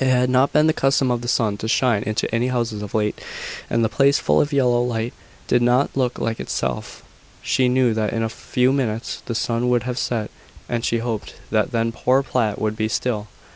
It 0.00 0.06
had 0.08 0.28
not 0.28 0.52
been 0.52 0.66
the 0.66 0.72
custom 0.72 1.12
of 1.12 1.20
the 1.20 1.28
sun 1.28 1.56
to 1.58 1.68
shine 1.68 2.02
into 2.02 2.28
any 2.34 2.48
houses 2.48 2.82
of 2.82 2.94
late; 2.94 3.20
and 3.70 3.84
the 3.84 3.88
place 3.88 4.18
full 4.18 4.40
of 4.40 4.52
yellow 4.52 4.82
light, 4.82 5.14
did 5.46 5.62
not 5.62 5.96
look 5.96 6.18
like 6.18 6.40
itself. 6.40 7.04
She 7.42 7.68
knew 7.68 7.94
that 7.94 8.12
in 8.12 8.24
a 8.24 8.28
few 8.28 8.72
minutes 8.72 9.22
the 9.26 9.36
sun 9.36 9.68
would 9.68 9.84
have 9.84 9.98
set; 9.98 10.32
and 10.68 10.84
she 10.84 10.98
hoped 10.98 11.34
that 11.52 11.70
then 11.70 11.92
poor 11.92 12.24
Platt 12.24 12.60
would 12.60 12.74
be 12.74 12.88
still. 12.88 13.28